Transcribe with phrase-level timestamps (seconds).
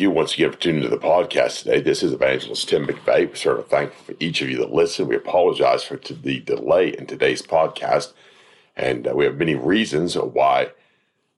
[0.00, 1.80] You once again for tuning to the podcast today.
[1.80, 3.28] This is Evangelist Tim McVeigh.
[3.28, 5.08] We're certainly thankful for each of you that listen.
[5.08, 8.14] We apologize for the delay in today's podcast,
[8.74, 10.70] and uh, we have many reasons why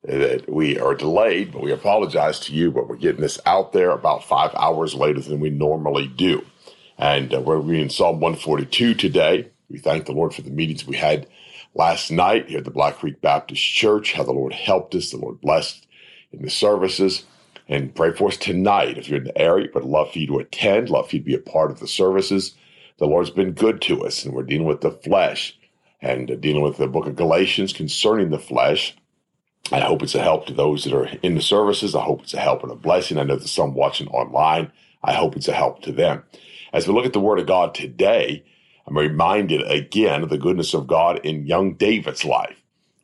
[0.05, 3.91] that we are delayed, but we apologize to you, but we're getting this out there
[3.91, 6.45] about five hours later than we normally do.
[6.99, 9.51] And uh, we're reading Psalm 142 today.
[9.71, 11.27] We thank the Lord for the meetings we had
[11.75, 15.17] last night here at the Black Creek Baptist Church, how the Lord helped us, the
[15.17, 15.87] Lord blessed
[16.33, 17.25] in the services.
[17.69, 18.99] And pray for us tonight.
[18.99, 21.27] If you're in the area, but love for you to attend, love for you to
[21.27, 22.55] be a part of the services.
[22.99, 25.59] The Lord's been good to us, and we're dealing with the flesh
[26.01, 28.97] and dealing with the book of Galatians concerning the flesh.
[29.71, 31.95] I hope it's a help to those that are in the services.
[31.95, 33.19] I hope it's a help and a blessing.
[33.19, 34.73] I know there's some watching online.
[35.03, 36.25] I hope it's a help to them.
[36.73, 38.45] As we look at the Word of God today,
[38.87, 42.57] I'm reminded again of the goodness of God in young David's life.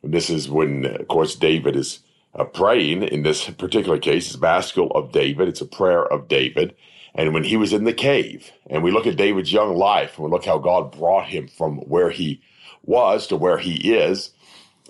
[0.02, 2.00] And this is when, of course, David is
[2.38, 5.48] uh, praying in this particular case, it's Maschil of David.
[5.48, 6.74] It's a prayer of David.
[7.14, 10.24] And when he was in the cave, and we look at David's young life, and
[10.24, 12.42] we look how God brought him from where he
[12.84, 14.32] was to where he is,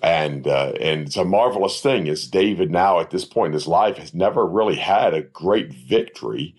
[0.02, 3.66] and uh, and it's a marvelous thing is David now at this point in his
[3.66, 6.54] life has never really had a great victory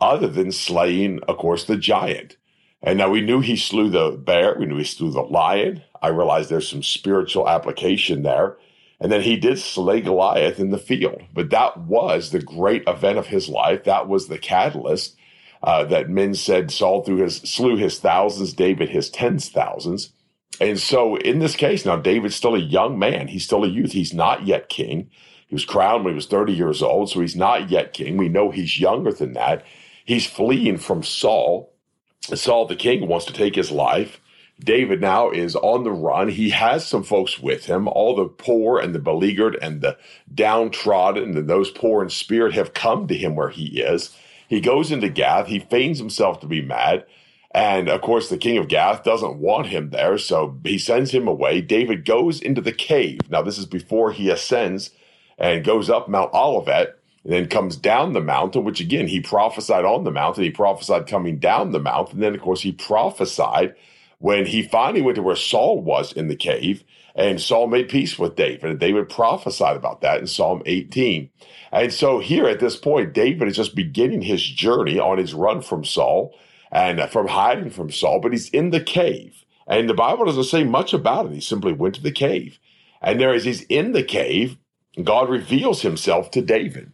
[0.00, 2.36] other than slaying, of course, the giant.
[2.82, 5.82] And now we knew he slew the bear, we knew he slew the lion.
[6.02, 8.56] I realize there's some spiritual application there.
[9.00, 11.22] And then he did slay Goliath in the field.
[11.32, 13.84] But that was the great event of his life.
[13.84, 15.16] That was the catalyst
[15.62, 20.12] uh, that men said Saul through his, slew his thousands, David his tens thousands.
[20.60, 23.28] And so in this case, now David's still a young man.
[23.28, 23.92] He's still a youth.
[23.92, 25.10] He's not yet king.
[25.48, 28.16] He was crowned when he was 30 years old, so he's not yet king.
[28.16, 29.64] We know he's younger than that.
[30.04, 31.72] He's fleeing from Saul.
[32.20, 34.20] Saul the king wants to take his life.
[34.64, 36.28] David now is on the run.
[36.28, 37.88] He has some folks with him.
[37.88, 39.96] All the poor and the beleaguered and the
[40.34, 44.14] downtrodden and those poor in spirit have come to him where he is.
[44.48, 45.46] He goes into Gath.
[45.46, 47.06] He feigns himself to be mad.
[47.52, 51.26] And of course, the king of Gath doesn't want him there, so he sends him
[51.26, 51.60] away.
[51.60, 53.20] David goes into the cave.
[53.28, 54.90] Now, this is before he ascends
[55.38, 59.84] and goes up Mount Olivet and then comes down the mountain, which again, he prophesied
[59.84, 60.44] on the mountain.
[60.44, 62.16] He prophesied coming down the mountain.
[62.16, 63.74] And then, of course, he prophesied
[64.20, 68.18] when he finally went to where Saul was in the cave, and Saul made peace
[68.18, 71.30] with David, and David prophesied about that in Psalm 18.
[71.72, 75.62] And so here at this point, David is just beginning his journey on his run
[75.62, 76.34] from Saul
[76.70, 79.44] and from hiding from Saul, but he's in the cave.
[79.66, 81.32] And the Bible doesn't say much about it.
[81.32, 82.58] He simply went to the cave.
[83.00, 84.58] And there, as he's in the cave,
[85.02, 86.92] God reveals himself to David.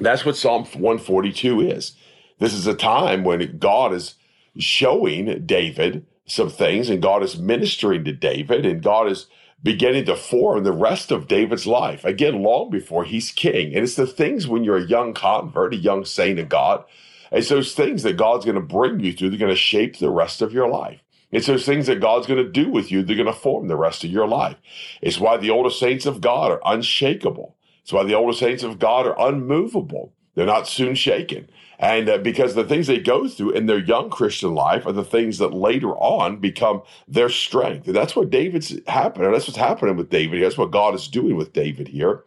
[0.00, 1.92] That's what Psalm 142 is.
[2.40, 4.16] This is a time when God is
[4.58, 9.26] showing David some things, and God is ministering to David, and God is
[9.62, 12.04] beginning to form the rest of David's life.
[12.04, 13.74] Again, long before he's king.
[13.74, 16.84] And it's the things when you're a young convert, a young saint of God,
[17.32, 19.30] it's those things that God's going to bring you through.
[19.30, 21.00] They're going to shape the rest of your life.
[21.32, 23.02] It's those things that God's going to do with you.
[23.02, 24.56] They're going to form the rest of your life.
[25.02, 27.56] It's why the older saints of God are unshakable.
[27.82, 30.12] It's why the older saints of God are unmovable.
[30.34, 31.48] They're not soon shaken.
[31.78, 35.04] And uh, because the things they go through in their young Christian life are the
[35.04, 37.86] things that later on become their strength.
[37.86, 39.32] And that's what David's happening.
[39.32, 40.42] That's what's happening with David.
[40.42, 42.24] That's what God is doing with David here.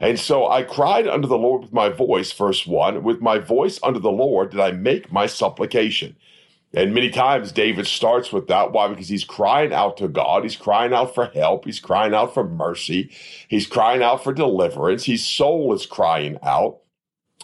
[0.00, 3.78] And so I cried unto the Lord with my voice, verse one, with my voice
[3.82, 6.16] unto the Lord did I make my supplication.
[6.72, 8.72] And many times David starts with that.
[8.72, 8.88] Why?
[8.88, 10.44] Because he's crying out to God.
[10.44, 11.64] He's crying out for help.
[11.64, 13.10] He's crying out for mercy.
[13.48, 15.04] He's crying out for deliverance.
[15.04, 16.78] His soul is crying out.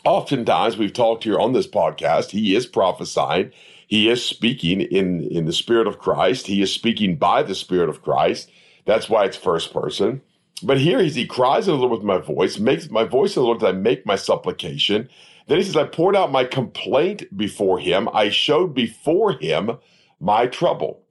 [0.05, 3.51] Oftentimes we've talked here on this podcast, he is prophesying.
[3.87, 6.47] He is speaking in, in the spirit of Christ.
[6.47, 8.51] He is speaking by the spirit of Christ.
[8.85, 10.23] That's why it's first person.
[10.63, 13.61] But here he's, he cries the Lord with my voice, makes my voice the Lord
[13.61, 15.09] that I make my supplication.
[15.47, 18.09] Then he says, I poured out my complaint before him.
[18.13, 19.79] I showed before him
[20.19, 21.03] my trouble.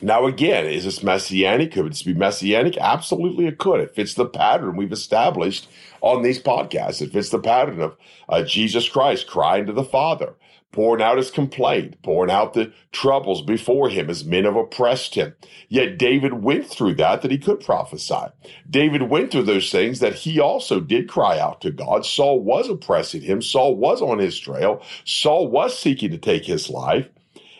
[0.00, 1.72] Now, again, is this messianic?
[1.72, 2.76] Could this be messianic?
[2.78, 3.80] Absolutely, it could.
[3.80, 5.68] It fits the pattern we've established
[6.00, 7.02] on these podcasts.
[7.02, 7.96] It fits the pattern of
[8.28, 10.34] uh, Jesus Christ crying to the Father,
[10.70, 15.34] pouring out his complaint, pouring out the troubles before him as men have oppressed him.
[15.68, 18.26] Yet David went through that, that he could prophesy.
[18.70, 22.06] David went through those things that he also did cry out to God.
[22.06, 23.42] Saul was oppressing him.
[23.42, 24.80] Saul was on his trail.
[25.04, 27.08] Saul was seeking to take his life.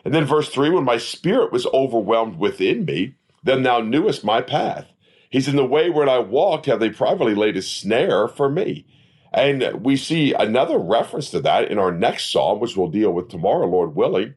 [0.09, 4.41] And then verse 3 when my spirit was overwhelmed within me, then thou knewest my
[4.41, 4.87] path.
[5.29, 8.87] He's in the way where I walked, have they privately laid a snare for me.
[9.35, 13.29] And we see another reference to that in our next psalm, which we'll deal with
[13.29, 14.35] tomorrow, Lord willing.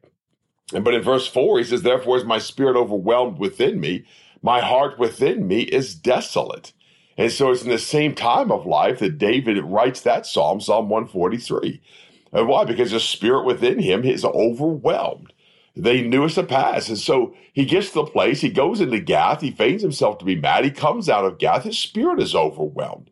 [0.78, 4.04] But in verse 4, he says, Therefore is my spirit overwhelmed within me,
[4.42, 6.74] my heart within me is desolate.
[7.16, 10.90] And so it's in the same time of life that David writes that psalm, Psalm
[10.90, 11.80] 143.
[12.34, 12.66] And why?
[12.66, 15.32] Because the spirit within him is overwhelmed.
[15.74, 16.88] They knew us a pass.
[16.88, 20.24] And so he gets to the place, he goes into Gath, he feigns himself to
[20.24, 23.10] be mad, he comes out of Gath, his spirit is overwhelmed.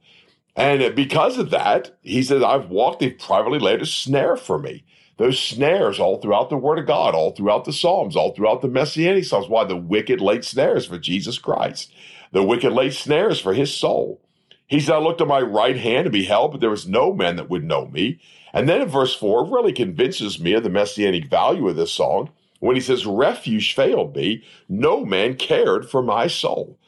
[0.57, 4.85] And because of that, he says, I've walked, they've privately laid a snare for me.
[5.17, 8.69] Those snares all throughout the Word of God, all throughout the Psalms, all throughout the
[8.69, 9.49] Messianic Psalms.
[9.49, 9.65] Why?
[9.65, 11.93] The wicked laid snares for Jesus Christ.
[12.33, 14.21] The wicked laid snares for his soul.
[14.67, 17.37] He said, I looked at my right hand and beheld, but there was no man
[17.37, 18.21] that would know me.
[18.53, 22.31] And then in verse 4, really convinces me of the messianic value of this song
[22.61, 26.79] when he says, Refuge failed me, no man cared for my soul.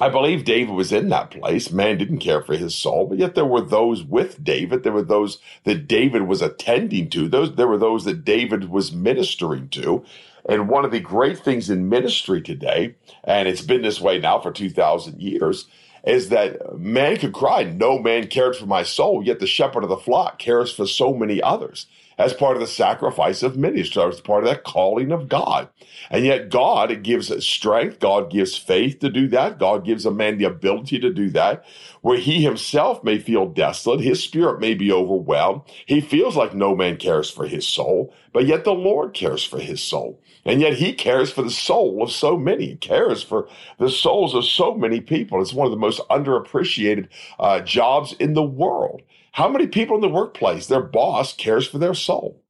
[0.00, 1.70] I believe David was in that place.
[1.70, 4.82] Man didn't care for his soul, but yet there were those with David.
[4.82, 7.28] There were those that David was attending to.
[7.28, 10.04] Those there were those that David was ministering to.
[10.48, 14.40] And one of the great things in ministry today, and it's been this way now
[14.40, 15.66] for 2,000 years,
[16.04, 19.90] is that man could cry, No man cared for my soul, yet the shepherd of
[19.90, 21.86] the flock cares for so many others
[22.18, 25.68] as part of the sacrifice of ministry, as part of that calling of God.
[26.10, 30.38] And yet, God gives strength, God gives faith to do that, God gives a man
[30.38, 31.64] the ability to do that,
[32.02, 36.74] where he himself may feel desolate, his spirit may be overwhelmed, he feels like no
[36.74, 40.20] man cares for his soul, but yet the Lord cares for his soul.
[40.44, 43.48] And yet he cares for the soul of so many, he cares for
[43.78, 45.40] the souls of so many people.
[45.40, 49.02] It's one of the most underappreciated uh, jobs in the world.
[49.32, 52.42] How many people in the workplace, their boss cares for their soul?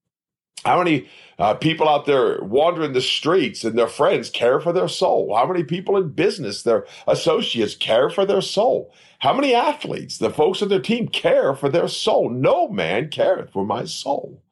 [0.64, 1.08] How many
[1.38, 5.34] uh, people out there wandering the streets and their friends care for their soul?
[5.34, 8.94] How many people in business, their associates care for their soul?
[9.20, 12.30] How many athletes, the folks on their team care for their soul?
[12.30, 14.42] No man careth for my soul.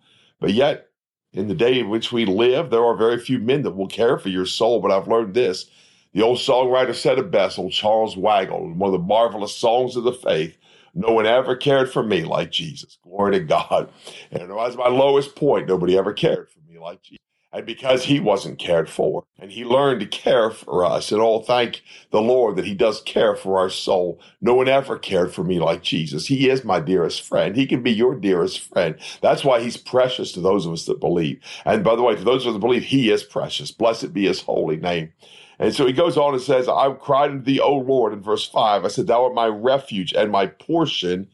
[0.41, 0.89] But yet,
[1.33, 4.19] in the day in which we live, there are very few men that will care
[4.19, 4.81] for your soul.
[4.81, 5.67] But I've learned this.
[6.13, 10.03] The old songwriter said it best, old Charles Weigle, one of the marvelous songs of
[10.03, 10.57] the faith.
[10.95, 12.99] No one ever cared for me like Jesus.
[13.03, 13.91] Glory to God.
[14.31, 15.69] And it was my lowest point.
[15.69, 17.19] Nobody ever cared for me like Jesus.
[17.53, 21.43] And because he wasn't cared for, and he learned to care for us, and all
[21.43, 21.83] thank
[22.13, 24.21] the Lord that he does care for our soul.
[24.41, 26.29] No one ever cared for me like Jesus.
[26.29, 27.57] He is my dearest friend.
[27.57, 28.95] He can be your dearest friend.
[29.21, 31.41] That's why he's precious to those of us that believe.
[31.65, 33.73] And by the way, to those of us that believe, he is precious.
[33.73, 35.13] Blessed be his holy name.
[35.61, 38.47] And so he goes on and says, I cried unto thee, O Lord, in verse
[38.49, 38.83] 5.
[38.85, 41.29] I said, Thou art my refuge and my portion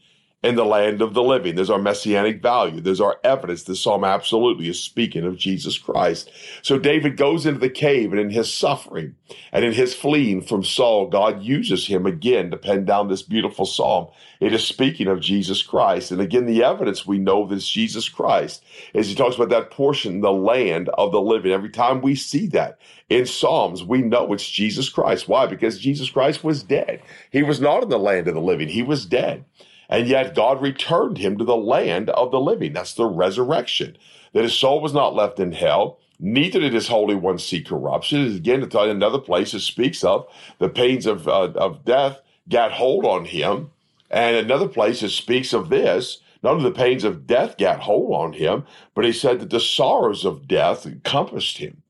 [0.47, 1.55] in the land of the living.
[1.55, 2.79] There's our messianic value.
[2.79, 3.63] There's our evidence.
[3.63, 6.31] This psalm absolutely is speaking of Jesus Christ.
[6.61, 9.15] So David goes into the cave and in his suffering
[9.51, 13.65] and in his fleeing from Saul, God uses him again to pen down this beautiful
[13.65, 14.07] psalm.
[14.39, 16.11] It is speaking of Jesus Christ.
[16.11, 18.63] And again, the evidence we know that it's Jesus Christ
[18.95, 21.51] as he talks about that portion, the land of the living.
[21.51, 22.79] Every time we see that
[23.09, 25.27] in Psalms, we know it's Jesus Christ.
[25.27, 25.45] Why?
[25.45, 27.01] Because Jesus Christ was dead.
[27.31, 28.69] He was not in the land of the living.
[28.69, 29.43] He was dead.
[29.89, 32.73] And yet God returned him to the land of the living.
[32.73, 33.97] That's the resurrection.
[34.33, 38.35] That his soul was not left in hell, neither did his Holy One see corruption.
[38.35, 40.27] Again, in another place, it speaks of
[40.59, 43.71] the pains of, uh, of death got hold on him.
[44.09, 46.19] And another place, it speaks of this.
[46.43, 48.63] None of the pains of death got hold on him,
[48.93, 51.81] but he said that the sorrows of death encompassed him.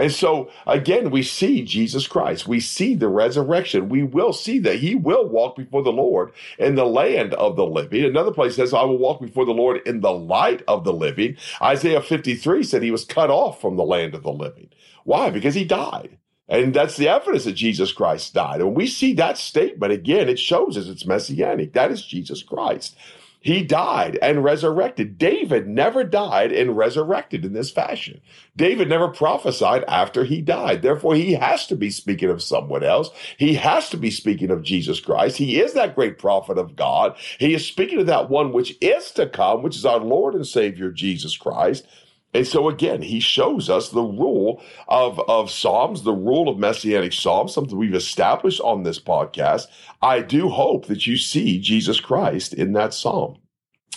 [0.00, 2.48] And so again, we see Jesus Christ.
[2.48, 3.90] We see the resurrection.
[3.90, 7.66] We will see that he will walk before the Lord in the land of the
[7.66, 8.04] living.
[8.04, 11.36] Another place says, I will walk before the Lord in the light of the living.
[11.60, 14.70] Isaiah 53 said he was cut off from the land of the living.
[15.04, 15.28] Why?
[15.28, 16.16] Because he died.
[16.48, 18.60] And that's the evidence that Jesus Christ died.
[18.60, 21.74] And we see that statement again, it shows us it's messianic.
[21.74, 22.96] That is Jesus Christ.
[23.40, 25.16] He died and resurrected.
[25.16, 28.20] David never died and resurrected in this fashion.
[28.54, 30.82] David never prophesied after he died.
[30.82, 33.10] Therefore, he has to be speaking of someone else.
[33.38, 35.38] He has to be speaking of Jesus Christ.
[35.38, 37.16] He is that great prophet of God.
[37.38, 40.46] He is speaking of that one which is to come, which is our Lord and
[40.46, 41.86] Savior, Jesus Christ.
[42.32, 47.12] And so again, he shows us the rule of, of Psalms, the rule of Messianic
[47.12, 49.66] Psalms, something we've established on this podcast.
[50.00, 53.38] I do hope that you see Jesus Christ in that Psalm.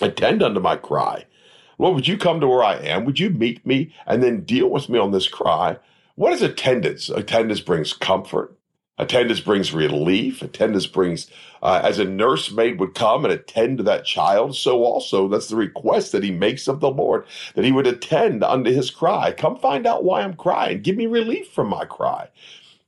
[0.01, 1.25] Attend unto my cry.
[1.77, 3.05] Lord, would you come to where I am?
[3.05, 5.77] Would you meet me and then deal with me on this cry?
[6.15, 7.09] What is attendance?
[7.09, 8.57] Attendance brings comfort.
[8.99, 10.43] Attendance brings relief.
[10.43, 11.27] Attendance brings,
[11.63, 15.55] uh, as a nursemaid would come and attend to that child, so also that's the
[15.55, 19.31] request that he makes of the Lord, that he would attend unto his cry.
[19.31, 20.81] Come find out why I'm crying.
[20.81, 22.29] Give me relief from my cry.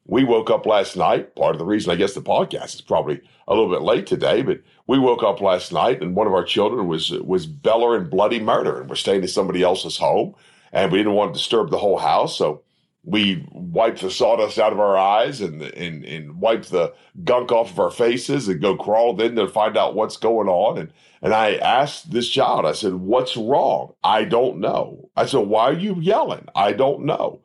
[0.05, 1.35] We woke up last night.
[1.35, 4.43] Part of the reason, I guess, the podcast is probably a little bit late today,
[4.43, 8.39] but we woke up last night and one of our children was was bellowing bloody
[8.39, 10.35] murder, and we're staying in somebody else's home,
[10.71, 12.61] and we didn't want to disturb the whole house, so
[13.05, 16.91] we wipe the sawdust out of our eyes and, and, and wipe the
[17.23, 20.79] gunk off of our faces and go crawl in to find out what's going on.
[20.79, 23.93] And, and I asked this child, I said, what's wrong?
[24.03, 25.09] I don't know.
[25.15, 26.47] I said, why are you yelling?
[26.55, 27.41] I don't know.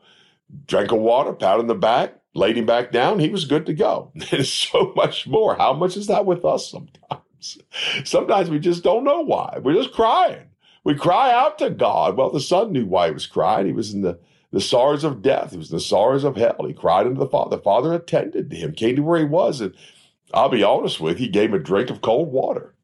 [0.67, 3.19] Drank a water, pat on the back, laid him back down.
[3.19, 4.12] He was good to go.
[4.31, 5.57] There's so much more.
[5.57, 7.23] How much is that with us sometimes?
[8.05, 9.59] Sometimes we just don't know why.
[9.62, 10.50] We're just crying.
[10.85, 12.17] We cry out to God.
[12.17, 13.67] Well, the son knew why he was crying.
[13.67, 14.19] He was in the
[14.52, 15.52] the sorrows of death.
[15.52, 16.64] It was the sorrows of hell.
[16.66, 17.57] He cried unto the Father.
[17.57, 19.75] The Father attended to him, came to where he was, and
[20.33, 22.75] I'll be honest with you, he gave him a drink of cold water.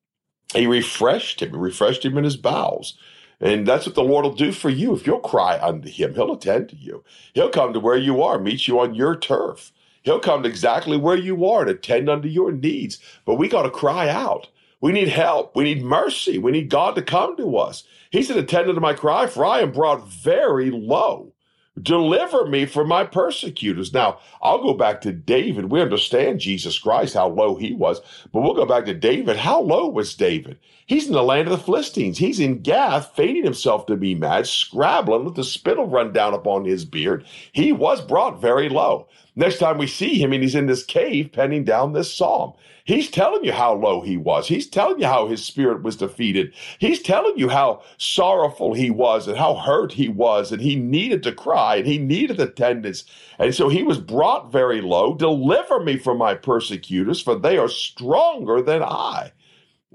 [0.54, 2.96] He refreshed him, he refreshed him in his bowels.
[3.40, 4.94] And that's what the Lord will do for you.
[4.94, 7.04] If you'll cry unto him, he'll attend to you.
[7.34, 9.72] He'll come to where you are, meet you on your turf.
[10.02, 12.98] He'll come to exactly where you are and attend unto your needs.
[13.24, 14.48] But we got to cry out.
[14.80, 15.56] We need help.
[15.56, 16.38] We need mercy.
[16.38, 17.84] We need God to come to us.
[18.10, 21.32] He said, Attend unto my cry, for I am brought very low.
[21.80, 23.92] Deliver me from my persecutors.
[23.92, 25.70] Now, I'll go back to David.
[25.70, 28.00] We understand Jesus Christ, how low he was,
[28.32, 29.36] but we'll go back to David.
[29.38, 30.58] How low was David?
[30.86, 32.18] He's in the land of the Philistines.
[32.18, 36.64] He's in Gath, feigning himself to be mad, scrabbling, with the spittle run down upon
[36.64, 37.26] his beard.
[37.50, 39.08] He was brought very low.
[39.34, 42.52] Next time we see him, and he's in this cave penning down this psalm.
[42.84, 44.46] He's telling you how low he was.
[44.46, 46.54] He's telling you how his spirit was defeated.
[46.78, 51.24] He's telling you how sorrowful he was and how hurt he was, and he needed
[51.24, 53.02] to cry and he needed attendance.
[53.40, 55.14] And so he was brought very low.
[55.14, 59.32] Deliver me from my persecutors, for they are stronger than I.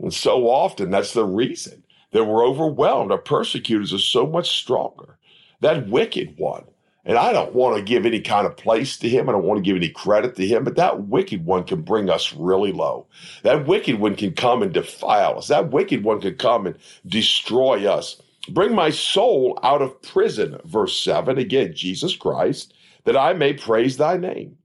[0.01, 3.12] And so often that's the reason that we're overwhelmed.
[3.12, 5.17] Our persecutors are so much stronger.
[5.62, 6.65] That wicked one
[7.03, 9.27] and I don't want to give any kind of place to him.
[9.27, 12.10] I don't want to give any credit to him, but that wicked one can bring
[12.10, 13.08] us really low.
[13.41, 15.48] That wicked one can come and defile us.
[15.48, 16.77] That wicked one can come and
[17.08, 18.22] destroy us.
[18.50, 21.38] Bring my soul out of prison, verse 7.
[21.38, 22.74] Again, Jesus Christ,
[23.05, 24.58] that I may praise thy name.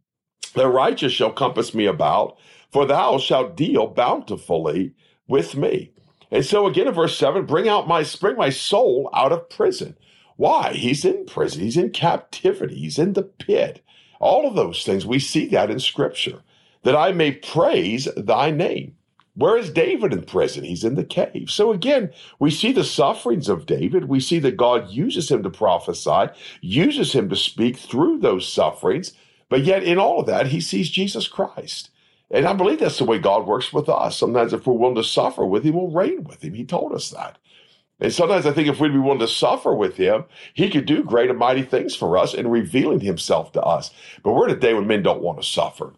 [0.54, 2.36] The righteous shall compass me about,
[2.70, 4.92] for thou shalt deal bountifully
[5.28, 5.90] with me.
[6.30, 9.97] And so again in verse 7, bring out my bring my soul out of prison.
[10.37, 10.73] Why?
[10.73, 13.83] He's in prison, he's in captivity, he's in the pit.
[14.21, 16.42] All of those things, we see that in Scripture,
[16.83, 18.97] that I may praise thy name.
[19.35, 20.64] Where is David in prison?
[20.64, 21.50] He's in the cave.
[21.50, 24.06] So again, we see the sufferings of David.
[24.06, 26.28] We see that God uses him to prophesy,
[26.62, 29.12] uses him to speak through those sufferings.
[29.50, 31.90] But yet, in all of that, he sees Jesus Christ.
[32.30, 34.18] And I believe that's the way God works with us.
[34.18, 36.54] Sometimes, if we're willing to suffer with him, we'll reign with him.
[36.54, 37.38] He told us that.
[37.99, 41.02] And sometimes I think if we'd be willing to suffer with him, he could do
[41.02, 43.90] great and mighty things for us in revealing himself to us.
[44.23, 45.95] But we're in a day when men don't want to suffer.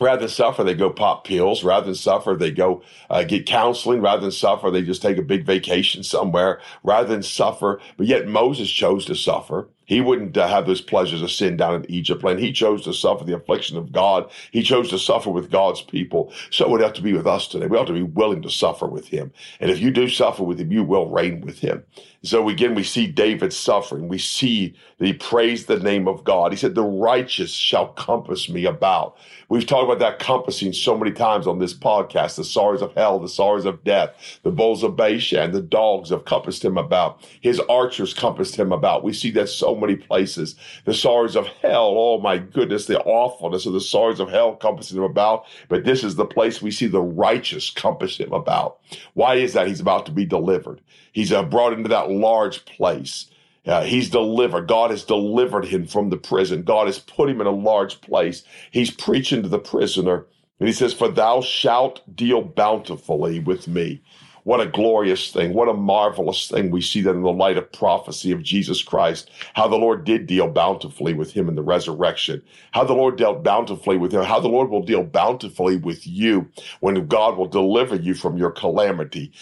[0.00, 1.62] Rather than suffer, they go pop pills.
[1.62, 4.00] Rather than suffer, they go uh, get counseling.
[4.00, 6.60] Rather than suffer, they just take a big vacation somewhere.
[6.82, 9.68] Rather than suffer, but yet Moses chose to suffer.
[9.90, 12.38] He wouldn't uh, have those pleasures of sin down in Egypt land.
[12.38, 14.30] He chose to suffer the affliction of God.
[14.52, 16.32] He chose to suffer with God's people.
[16.50, 17.66] So it would have to be with us today.
[17.66, 19.32] We ought to be willing to suffer with him.
[19.58, 21.82] And if you do suffer with him, you will reign with him.
[22.22, 24.06] So again, we see David suffering.
[24.06, 26.52] We see that he praised the name of God.
[26.52, 29.16] He said, the righteous shall compass me about.
[29.48, 32.36] We've talked about that compassing so many times on this podcast.
[32.36, 36.26] The sorrows of hell, the sorrows of death, the bulls of Bashan, the dogs have
[36.26, 37.26] compassed him about.
[37.40, 39.02] His archers compassed him about.
[39.02, 40.56] We see that so many places.
[40.84, 44.98] The sorrows of hell, oh my goodness, the awfulness of the sorrows of hell compassing
[44.98, 45.46] him about.
[45.68, 48.78] But this is the place we see the righteous compass him about.
[49.14, 49.68] Why is that?
[49.68, 50.80] He's about to be delivered.
[51.12, 53.26] He's uh, brought into that large place.
[53.66, 54.68] Uh, he's delivered.
[54.68, 56.62] God has delivered him from the prison.
[56.62, 58.42] God has put him in a large place.
[58.70, 60.26] He's preaching to the prisoner.
[60.58, 64.02] And he says, For thou shalt deal bountifully with me.
[64.44, 65.54] What a glorious thing.
[65.54, 66.70] What a marvelous thing.
[66.70, 70.26] We see that in the light of prophecy of Jesus Christ, how the Lord did
[70.26, 72.42] deal bountifully with him in the resurrection,
[72.72, 76.48] how the Lord dealt bountifully with him, how the Lord will deal bountifully with you
[76.80, 79.32] when God will deliver you from your calamity.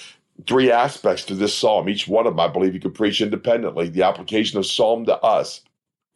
[0.47, 1.88] three aspects to this psalm.
[1.88, 3.88] Each one of them, I believe, you could preach independently.
[3.88, 5.62] The application of psalm to us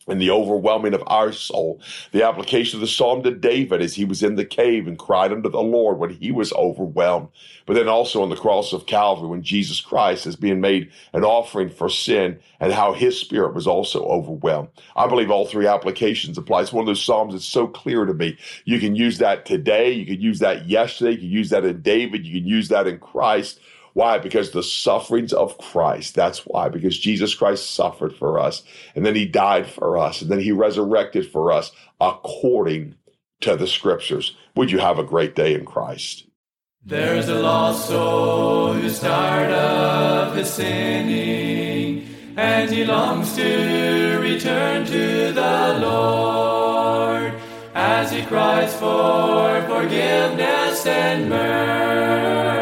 [0.08, 1.80] and the overwhelming of our soul.
[2.12, 5.32] The application of the psalm to David as he was in the cave and cried
[5.32, 7.28] unto the Lord when he was overwhelmed.
[7.66, 11.24] But then also on the cross of Calvary when Jesus Christ is being made an
[11.24, 14.68] offering for sin and how his spirit was also overwhelmed.
[14.96, 16.62] I believe all three applications apply.
[16.62, 18.38] It's one of those psalms that's so clear to me.
[18.64, 19.92] You can use that today.
[19.92, 21.12] You can use that yesterday.
[21.12, 22.26] You can use that in David.
[22.26, 23.60] You can use that in Christ
[23.94, 24.18] why?
[24.18, 26.14] Because the sufferings of Christ.
[26.14, 26.68] That's why.
[26.68, 28.62] Because Jesus Christ suffered for us,
[28.94, 32.94] and then he died for us, and then he resurrected for us according
[33.40, 34.34] to the scriptures.
[34.56, 36.26] Would you have a great day in Christ?
[36.84, 45.32] There's a lost soul who's tired of his sinning, and he longs to return to
[45.32, 47.34] the Lord
[47.74, 52.61] as he cries for forgiveness and mercy.